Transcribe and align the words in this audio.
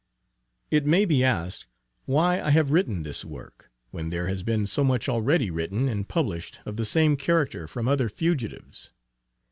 It 0.71 0.83
may 0.87 1.05
be 1.05 1.23
asked 1.23 1.67
why 2.07 2.41
I 2.41 2.49
have 2.49 2.71
written 2.71 3.03
this 3.03 3.23
work, 3.23 3.69
when 3.91 4.09
there 4.09 4.27
has 4.29 4.41
been 4.41 4.65
so 4.65 4.83
much 4.83 5.07
already 5.07 5.51
written 5.51 5.87
and 5.87 6.07
published 6.09 6.57
of 6.65 6.77
the 6.77 6.85
same 6.85 7.15
character 7.15 7.67
from 7.67 7.87
other 7.87 8.09
fugitives? 8.09 8.93